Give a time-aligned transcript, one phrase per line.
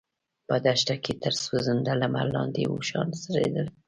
[0.47, 3.67] په دښته کې تر سوځنده لمر لاندې اوښان څرېدل.